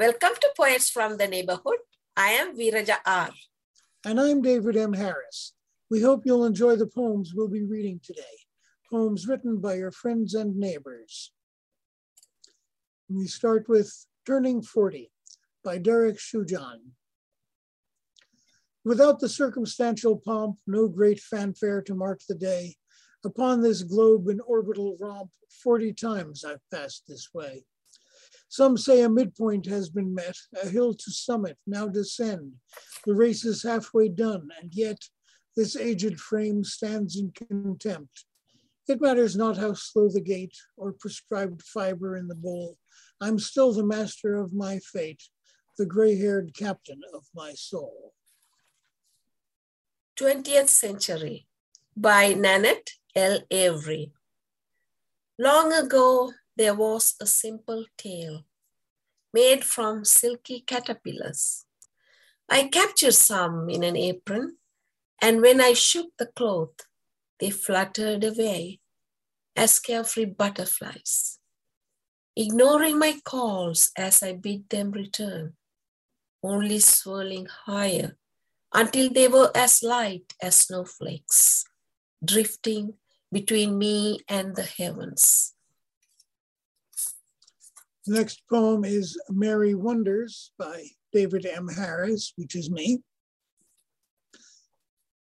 Welcome 0.00 0.32
to 0.40 0.50
Poets 0.56 0.88
from 0.88 1.18
the 1.18 1.28
Neighborhood. 1.28 1.76
I 2.16 2.30
am 2.30 2.56
Veeraja 2.56 2.96
R. 3.04 3.28
And 4.02 4.18
I'm 4.18 4.40
David 4.40 4.74
M. 4.74 4.94
Harris. 4.94 5.52
We 5.90 6.00
hope 6.00 6.22
you'll 6.24 6.46
enjoy 6.46 6.76
the 6.76 6.86
poems 6.86 7.34
we'll 7.34 7.48
be 7.48 7.64
reading 7.64 8.00
today, 8.02 8.38
poems 8.88 9.28
written 9.28 9.60
by 9.60 9.74
your 9.74 9.90
friends 9.90 10.32
and 10.32 10.56
neighbors. 10.56 11.32
We 13.10 13.26
start 13.26 13.68
with 13.68 14.06
Turning 14.24 14.62
40 14.62 15.12
by 15.62 15.76
Derek 15.76 16.16
Shujan. 16.16 16.78
Without 18.86 19.20
the 19.20 19.28
circumstantial 19.28 20.16
pomp, 20.16 20.56
no 20.66 20.88
great 20.88 21.20
fanfare 21.20 21.82
to 21.82 21.94
mark 21.94 22.20
the 22.26 22.36
day, 22.36 22.76
upon 23.22 23.60
this 23.60 23.82
globe 23.82 24.30
in 24.30 24.40
orbital 24.46 24.96
romp, 24.98 25.28
40 25.62 25.92
times 25.92 26.42
I've 26.42 26.62
passed 26.72 27.02
this 27.06 27.34
way. 27.34 27.66
Some 28.50 28.76
say 28.76 29.02
a 29.02 29.08
midpoint 29.08 29.66
has 29.66 29.90
been 29.90 30.12
met, 30.12 30.36
a 30.60 30.68
hill 30.68 30.92
to 30.92 31.10
summit, 31.12 31.56
now 31.68 31.86
descend. 31.86 32.54
The 33.06 33.14
race 33.14 33.44
is 33.44 33.62
halfway 33.62 34.08
done, 34.08 34.48
and 34.60 34.74
yet 34.74 34.98
this 35.56 35.76
aged 35.76 36.18
frame 36.18 36.64
stands 36.64 37.16
in 37.16 37.30
contempt. 37.30 38.24
It 38.88 39.00
matters 39.00 39.36
not 39.36 39.56
how 39.56 39.74
slow 39.74 40.08
the 40.08 40.20
gait 40.20 40.52
or 40.76 40.92
prescribed 40.92 41.62
fiber 41.62 42.16
in 42.16 42.26
the 42.26 42.34
bowl. 42.34 42.76
I'm 43.20 43.38
still 43.38 43.72
the 43.72 43.86
master 43.86 44.34
of 44.34 44.52
my 44.52 44.80
fate, 44.80 45.22
the 45.78 45.86
gray 45.86 46.18
haired 46.18 46.52
captain 46.52 47.02
of 47.14 47.26
my 47.32 47.52
soul. 47.52 48.14
20th 50.18 50.70
Century 50.70 51.46
by 51.96 52.34
Nanette 52.34 52.94
L. 53.14 53.42
Avery. 53.52 54.10
Long 55.38 55.72
ago, 55.72 56.32
there 56.56 56.74
was 56.74 57.14
a 57.20 57.26
simple 57.26 57.84
tale 57.96 58.44
made 59.32 59.64
from 59.64 60.04
silky 60.04 60.60
caterpillars. 60.60 61.64
I 62.48 62.68
captured 62.68 63.14
some 63.14 63.68
in 63.70 63.84
an 63.84 63.96
apron, 63.96 64.56
and 65.22 65.40
when 65.40 65.60
I 65.60 65.72
shook 65.72 66.08
the 66.18 66.26
cloth, 66.26 66.74
they 67.38 67.50
fluttered 67.50 68.24
away 68.24 68.80
as 69.56 69.78
carefree 69.78 70.26
butterflies, 70.26 71.38
ignoring 72.36 72.98
my 72.98 73.20
calls 73.24 73.90
as 73.96 74.22
I 74.22 74.32
bid 74.32 74.68
them 74.68 74.90
return, 74.90 75.54
only 76.42 76.80
swirling 76.80 77.46
higher 77.46 78.16
until 78.72 79.10
they 79.10 79.28
were 79.28 79.50
as 79.54 79.82
light 79.82 80.32
as 80.40 80.56
snowflakes, 80.56 81.64
drifting 82.24 82.94
between 83.32 83.78
me 83.78 84.18
and 84.28 84.56
the 84.56 84.62
heavens. 84.62 85.54
The 88.06 88.14
next 88.14 88.42
poem 88.48 88.84
is 88.84 89.20
Mary 89.28 89.74
Wonders 89.74 90.52
by 90.58 90.86
David 91.12 91.44
M. 91.44 91.68
Harris, 91.68 92.32
which 92.36 92.54
is 92.54 92.70
me. 92.70 93.02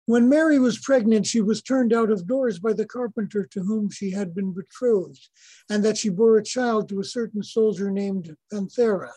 When 0.07 0.29
Mary 0.29 0.59
was 0.59 0.79
pregnant, 0.79 1.27
she 1.27 1.41
was 1.41 1.61
turned 1.61 1.93
out 1.93 2.11
of 2.11 2.27
doors 2.27 2.59
by 2.61 2.73
the 2.73 2.87
carpenter 2.87 3.45
to 3.51 3.63
whom 3.63 3.91
she 3.91 4.13
had 4.13 4.35
been 4.35 4.55
betrothed, 4.55 5.29
and 5.69 5.85
that 5.85 5.99
she 5.99 6.09
bore 6.09 6.39
a 6.39 6.43
child 6.43 6.89
to 6.89 7.01
a 7.01 7.05
certain 7.05 7.43
soldier 7.43 7.91
named 7.91 8.35
Panthera. 8.51 9.13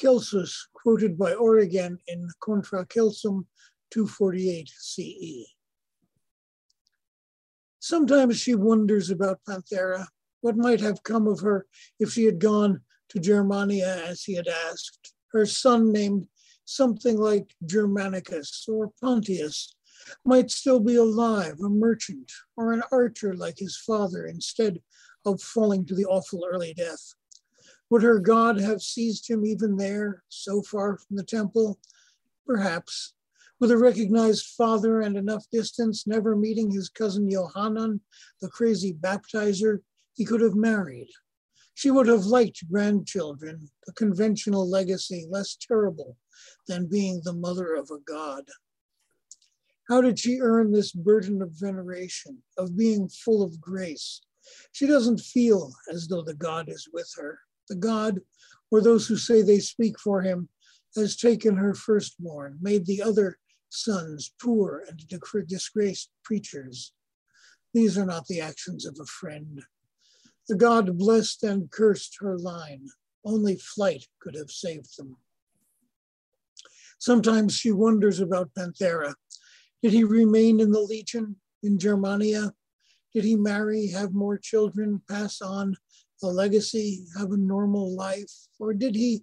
Celsus, 0.00 0.68
quoted 0.72 1.18
by 1.18 1.34
Origen 1.34 1.98
in 2.06 2.28
Contra 2.40 2.86
Celsum 2.86 3.46
248 3.90 4.70
CE. 4.78 5.54
Sometimes 7.80 8.38
she 8.38 8.54
wonders 8.54 9.10
about 9.10 9.40
Panthera, 9.46 10.06
what 10.40 10.56
might 10.56 10.80
have 10.80 11.02
come 11.02 11.26
of 11.26 11.40
her 11.40 11.66
if 11.98 12.12
she 12.12 12.24
had 12.24 12.38
gone 12.38 12.80
to 13.10 13.18
Germania 13.18 14.02
as 14.06 14.22
he 14.22 14.34
had 14.34 14.48
asked? 14.48 15.14
Her 15.32 15.46
son, 15.46 15.92
named 15.92 16.26
something 16.64 17.18
like 17.18 17.54
Germanicus 17.64 18.66
or 18.68 18.92
Pontius, 19.00 19.74
might 20.24 20.50
still 20.50 20.80
be 20.80 20.96
alive, 20.96 21.56
a 21.64 21.68
merchant 21.68 22.30
or 22.56 22.72
an 22.72 22.82
archer 22.90 23.34
like 23.34 23.58
his 23.58 23.76
father, 23.76 24.26
instead 24.26 24.80
of 25.24 25.42
falling 25.42 25.84
to 25.86 25.94
the 25.94 26.06
awful 26.06 26.46
early 26.50 26.74
death. 26.74 27.14
Would 27.90 28.02
her 28.02 28.20
God 28.20 28.60
have 28.60 28.82
seized 28.82 29.28
him 29.28 29.44
even 29.44 29.76
there, 29.76 30.22
so 30.28 30.62
far 30.62 30.96
from 30.96 31.16
the 31.16 31.24
temple? 31.24 31.78
Perhaps. 32.46 33.14
With 33.58 33.70
a 33.70 33.76
recognized 33.76 34.46
father 34.56 35.02
and 35.02 35.16
enough 35.16 35.44
distance, 35.50 36.06
never 36.06 36.34
meeting 36.34 36.70
his 36.70 36.88
cousin 36.88 37.28
Johannan, 37.28 38.00
the 38.40 38.48
crazy 38.48 38.94
baptizer, 38.94 39.80
he 40.14 40.24
could 40.24 40.40
have 40.40 40.54
married. 40.54 41.08
She 41.74 41.90
would 41.90 42.08
have 42.08 42.26
liked 42.26 42.70
grandchildren, 42.70 43.70
a 43.88 43.92
conventional 43.92 44.68
legacy 44.68 45.26
less 45.30 45.56
terrible 45.56 46.16
than 46.68 46.88
being 46.88 47.22
the 47.24 47.32
mother 47.32 47.74
of 47.74 47.90
a 47.90 47.98
god. 47.98 48.44
How 49.88 50.00
did 50.00 50.18
she 50.18 50.40
earn 50.40 50.70
this 50.70 50.92
burden 50.92 51.42
of 51.42 51.50
veneration, 51.52 52.42
of 52.56 52.76
being 52.76 53.08
full 53.08 53.42
of 53.42 53.60
grace? 53.60 54.20
She 54.72 54.86
doesn't 54.86 55.20
feel 55.20 55.72
as 55.90 56.06
though 56.06 56.22
the 56.22 56.34
God 56.34 56.68
is 56.68 56.88
with 56.92 57.10
her. 57.16 57.40
The 57.68 57.76
God, 57.76 58.20
or 58.70 58.80
those 58.80 59.06
who 59.06 59.16
say 59.16 59.42
they 59.42 59.58
speak 59.58 59.98
for 59.98 60.22
him, 60.22 60.48
has 60.96 61.16
taken 61.16 61.56
her 61.56 61.74
firstborn, 61.74 62.58
made 62.60 62.86
the 62.86 63.02
other 63.02 63.38
sons 63.68 64.32
poor 64.40 64.84
and 64.88 65.02
disgraced 65.46 66.10
preachers. 66.24 66.92
These 67.72 67.96
are 67.96 68.06
not 68.06 68.26
the 68.26 68.40
actions 68.40 68.84
of 68.86 68.98
a 69.00 69.06
friend. 69.06 69.62
The 70.48 70.56
god 70.56 70.98
blessed 70.98 71.44
and 71.44 71.70
cursed 71.70 72.16
her 72.20 72.38
line. 72.38 72.86
Only 73.24 73.56
flight 73.56 74.06
could 74.20 74.34
have 74.34 74.50
saved 74.50 74.96
them. 74.96 75.16
Sometimes 76.98 77.54
she 77.54 77.72
wonders 77.72 78.20
about 78.20 78.54
Panthera. 78.54 79.14
Did 79.82 79.92
he 79.92 80.04
remain 80.04 80.60
in 80.60 80.72
the 80.72 80.80
legion 80.80 81.36
in 81.62 81.78
Germania? 81.78 82.52
Did 83.14 83.24
he 83.24 83.36
marry, 83.36 83.88
have 83.88 84.12
more 84.12 84.38
children, 84.38 85.02
pass 85.08 85.40
on 85.40 85.76
a 86.22 86.26
legacy, 86.26 87.04
have 87.16 87.32
a 87.32 87.36
normal 87.36 87.94
life? 87.96 88.30
Or 88.58 88.74
did 88.74 88.94
he 88.94 89.22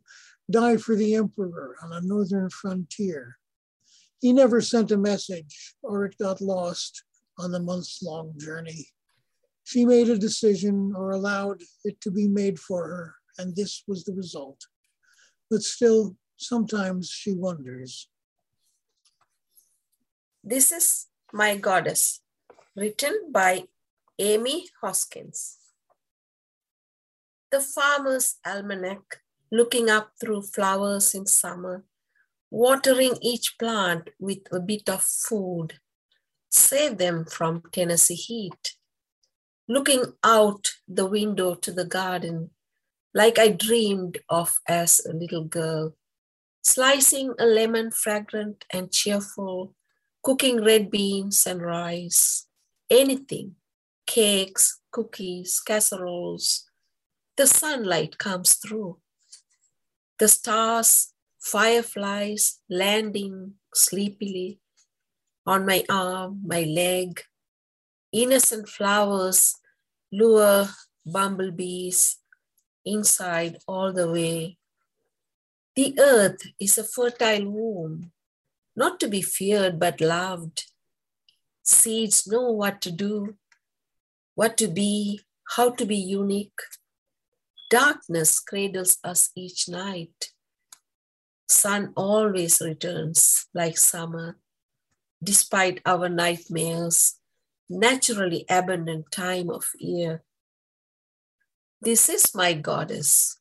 die 0.49 0.77
for 0.77 0.95
the 0.95 1.15
emperor 1.15 1.75
on 1.83 1.93
a 1.93 2.01
northern 2.01 2.49
frontier? 2.49 3.37
He 4.19 4.33
never 4.33 4.61
sent 4.61 4.91
a 4.91 4.97
message, 4.97 5.75
or 5.83 6.05
it 6.05 6.17
got 6.17 6.41
lost 6.41 7.03
on 7.37 7.51
the 7.51 7.59
months 7.59 8.01
long 8.01 8.33
journey. 8.37 8.87
She 9.67 9.83
made 9.83 10.07
a 10.07 10.17
decision 10.17 10.93
or 10.95 11.11
allowed 11.11 11.61
it 11.83 11.99
to 11.99 12.09
be 12.09 12.25
made 12.25 12.57
for 12.57 12.87
her, 12.87 13.15
and 13.37 13.53
this 13.53 13.83
was 13.85 14.05
the 14.05 14.13
result. 14.13 14.65
But 15.49 15.61
still, 15.61 16.15
sometimes 16.37 17.09
she 17.09 17.33
wonders. 17.33 18.07
This 20.41 20.71
is 20.71 21.07
My 21.33 21.57
Goddess, 21.57 22.21
written 22.77 23.29
by 23.29 23.67
Amy 24.17 24.69
Hoskins. 24.79 25.57
The 27.51 27.59
farmer's 27.59 28.35
almanac, 28.45 29.19
looking 29.51 29.89
up 29.89 30.13
through 30.17 30.43
flowers 30.43 31.13
in 31.13 31.25
summer, 31.25 31.83
watering 32.49 33.17
each 33.21 33.59
plant 33.59 34.11
with 34.17 34.47
a 34.49 34.61
bit 34.61 34.87
of 34.87 35.03
food, 35.03 35.81
save 36.49 36.97
them 36.97 37.25
from 37.25 37.63
Tennessee 37.73 38.15
heat 38.15 38.76
looking 39.67 40.13
out 40.23 40.69
the 40.87 41.05
window 41.05 41.55
to 41.55 41.71
the 41.71 41.85
garden 41.85 42.51
like 43.13 43.39
I 43.39 43.49
dreamed 43.49 44.19
of 44.29 44.59
as 44.67 45.01
a 45.05 45.11
little 45.13 45.43
girl, 45.43 45.95
slicing 46.61 47.33
a 47.39 47.45
lemon 47.45 47.91
fragrant 47.91 48.63
and 48.69 48.91
cheerful, 48.91 49.73
cooking 50.21 50.63
red 50.63 50.91
beans 50.91 51.47
and 51.47 51.61
rice, 51.61 52.47
anything, 52.89 53.55
cakes, 54.05 54.79
cookies, 54.91 55.59
casseroles. 55.59 56.69
The 57.37 57.47
sunlight 57.47 58.17
comes 58.17 58.55
through. 58.55 58.99
The 60.19 60.27
stars, 60.27 61.13
fireflies 61.39 62.59
landing 62.69 63.53
sleepily 63.73 64.59
on 65.45 65.65
my 65.65 65.83
arm, 65.89 66.41
my 66.45 66.63
leg, 66.63 67.21
innocent 68.11 68.67
flowers 68.67 69.55
lure 70.11 70.67
bumblebees 71.05 72.17
inside 72.85 73.57
all 73.67 73.91
the 73.91 74.09
way. 74.09 74.57
The 75.75 75.95
earth 75.99 76.41
is 76.59 76.77
a 76.77 76.83
fertile 76.83 77.49
womb, 77.51 78.11
not 78.75 78.99
to 79.01 79.07
be 79.07 79.21
feared 79.21 79.79
but 79.79 80.01
loved. 80.01 80.65
Seeds 81.63 82.25
know 82.27 82.51
what 82.51 82.81
to 82.81 82.91
do, 82.91 83.35
what 84.35 84.57
to 84.57 84.67
be, 84.67 85.21
how 85.55 85.71
to 85.71 85.85
be 85.85 85.97
unique. 85.97 86.59
Darkness 87.69 88.39
cradles 88.39 88.97
us 89.03 89.29
each 89.35 89.67
night. 89.67 90.31
Sun 91.49 91.93
always 91.95 92.61
returns 92.61 93.47
like 93.53 93.77
summer, 93.77 94.37
despite 95.23 95.81
our 95.85 96.09
nightmares 96.09 97.16
naturally 97.69 98.45
abundant 98.49 99.11
time 99.11 99.49
of 99.49 99.65
year. 99.79 100.23
This 101.81 102.09
is 102.09 102.33
my 102.33 102.53
goddess, 102.53 103.39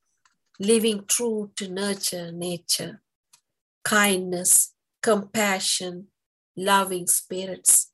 living 0.58 1.05
true 1.06 1.50
to 1.56 1.69
nurture 1.69 2.31
nature, 2.32 3.02
kindness, 3.84 4.75
compassion, 5.02 6.08
loving 6.56 7.06
spirits, 7.06 7.93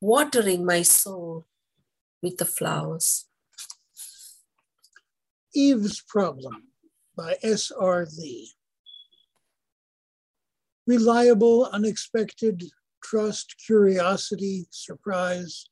watering 0.00 0.64
my 0.64 0.82
soul 0.82 1.46
with 2.22 2.38
the 2.38 2.44
flowers. 2.44 3.26
Eve's 5.54 6.02
Problem 6.02 6.64
by 7.16 7.36
S.R. 7.42 8.06
Lee. 8.18 8.52
Reliable, 10.86 11.68
unexpected, 11.72 12.64
trust, 13.02 13.54
curiosity, 13.64 14.66
surprise. 14.70 15.66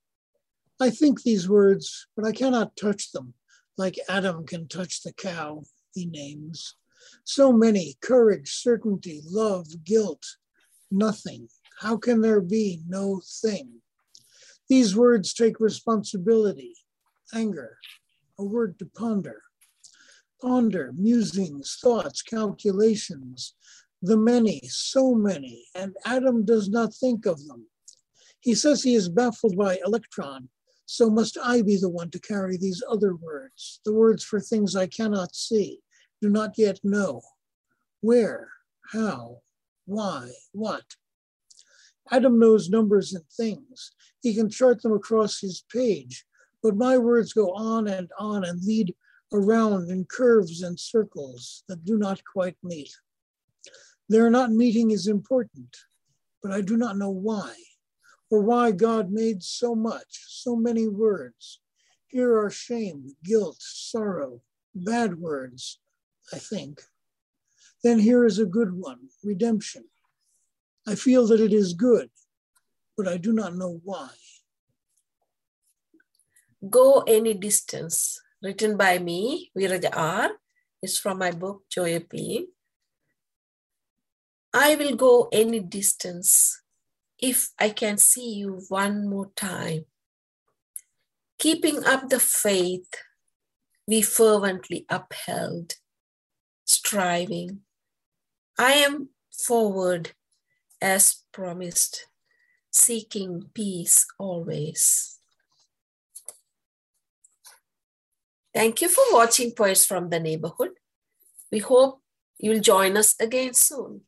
I 0.81 0.91
think 0.91 1.23
these 1.23 1.49
words, 1.49 2.07
but 2.17 2.27
I 2.27 2.33
cannot 2.33 2.77
touch 2.77 3.13
them 3.13 3.35
like 3.79 3.99
Adam 4.09 4.47
can 4.47 4.69
touch 4.69 5.03
the 5.03 5.13
cow 5.13 5.63
he 5.95 6.07
names. 6.07 6.77
So 7.25 7.53
many 7.53 7.97
courage, 8.01 8.53
certainty, 8.55 9.23
love, 9.25 9.67
guilt, 9.85 10.25
nothing. 10.91 11.49
How 11.81 11.97
can 11.97 12.21
there 12.21 12.41
be 12.41 12.81
no 12.87 13.21
thing? 13.43 13.81
These 14.69 14.97
words 14.97 15.33
take 15.33 15.61
responsibility, 15.61 16.75
anger, 17.35 17.79
a 18.39 18.45
word 18.45 18.79
to 18.79 18.87
ponder. 18.87 19.43
Ponder, 20.41 20.93
musings, 20.97 21.79
thoughts, 21.81 22.21
calculations, 22.23 23.55
the 24.03 24.17
many, 24.17 24.61
so 24.69 25.15
many, 25.15 25.67
and 25.75 25.97
Adam 26.05 26.45
does 26.45 26.69
not 26.69 26.95
think 26.95 27.27
of 27.27 27.47
them. 27.47 27.67
He 28.41 28.55
says 28.55 28.83
he 28.83 28.95
is 28.95 29.09
baffled 29.09 29.57
by 29.57 29.79
electron, 29.85 30.49
so 30.85 31.11
must 31.11 31.37
I 31.43 31.63
be 31.63 31.77
the 31.77 31.89
one 31.89 32.11
to 32.11 32.21
carry 32.21 32.57
these 32.57 32.83
other 32.89 33.17
words, 33.17 33.81
the 33.85 33.95
words 33.95 34.23
for 34.23 34.41
things 34.41 34.77
I 34.77 34.87
cannot 34.87 35.35
see, 35.35 35.81
do 36.23 36.29
not 36.29 36.57
yet 36.57 36.79
know. 36.85 37.23
Where, 38.01 38.51
how, 38.93 39.39
why, 39.87 40.31
what. 40.53 40.85
Adam 42.11 42.39
knows 42.39 42.71
numbers 42.71 43.13
and 43.13 43.25
things. 43.37 43.93
He 44.21 44.35
can 44.35 44.49
chart 44.49 44.83
them 44.83 44.93
across 44.93 45.41
his 45.41 45.65
page, 45.73 46.25
but 46.63 46.77
my 46.77 46.99
words 46.99 47.33
go 47.33 47.53
on 47.53 47.89
and 47.89 48.09
on 48.19 48.45
and 48.45 48.63
lead 48.63 48.95
around 49.33 49.91
in 49.91 50.05
curves 50.05 50.63
and 50.63 50.79
circles 50.79 51.65
that 51.69 51.85
do 51.85 51.99
not 51.99 52.21
quite 52.33 52.57
meet. 52.63 52.91
Their 54.09 54.31
not 54.31 54.53
meeting 54.53 54.91
is 54.93 55.09
important, 55.09 55.77
but 56.43 56.53
I 56.53 56.61
do 56.61 56.77
not 56.77 56.97
know 56.97 57.11
why, 57.11 57.55
or 58.31 58.41
why 58.41 58.71
God 58.71 59.11
made 59.11 59.43
so 59.43 59.75
much, 59.75 60.23
so 60.29 60.55
many 60.55 60.87
words. 60.87 61.61
Here 62.07 62.39
are 62.39 62.51
shame, 62.51 63.17
guilt, 63.25 63.57
sorrow, 63.59 64.43
bad 64.75 65.19
words, 65.19 65.81
I 66.33 66.39
think. 66.39 66.83
Then 67.83 67.99
here 67.99 68.25
is 68.25 68.39
a 68.39 68.47
good 68.47 68.73
one, 68.73 69.09
redemption. 69.25 69.85
I 70.87 70.95
feel 70.95 71.27
that 71.27 71.41
it 71.41 71.53
is 71.53 71.75
good, 71.75 72.11
but 72.97 73.09
I 73.09 73.17
do 73.17 73.33
not 73.33 73.57
know 73.57 73.81
why. 73.83 74.11
Go 76.71 77.03
Any 77.07 77.35
Distance, 77.35 78.21
written 78.43 78.77
by 78.77 78.99
me, 78.99 79.51
Viraja 79.57 79.91
R, 79.93 80.31
is 80.83 80.97
from 80.97 81.19
my 81.19 81.33
book 81.33 81.65
Joy 81.69 81.97
of 81.97 82.09
Being. 82.09 82.47
I 84.53 84.75
will 84.77 84.97
go 84.97 85.29
any 85.33 85.61
distance 85.61 86.63
if 87.19 87.51
I 87.59 87.71
can 87.71 87.99
see 87.99 88.35
you 88.35 88.63
one 88.69 89.09
more 89.09 89.31
time. 89.37 89.85
Keeping 91.39 91.85
up 91.85 92.09
the 92.09 92.21
faith 92.21 92.89
we 93.87 94.03
fervently 94.03 94.85
upheld, 94.89 95.75
striving. 96.65 97.61
I 98.59 98.73
am 98.73 99.11
forward 99.31 100.13
as 100.81 101.23
promised, 101.33 102.07
seeking 102.71 103.51
peace 103.55 104.07
always. 104.19 105.19
Thank 108.55 108.81
you 108.81 108.89
for 108.89 109.05
watching 109.13 109.53
Poets 109.53 109.85
from 109.85 110.09
the 110.09 110.19
Neighborhood. 110.19 110.71
We 111.53 111.59
hope 111.59 112.01
you'll 112.39 112.61
join 112.61 112.97
us 112.97 113.15
again 113.21 113.53
soon. 113.55 114.01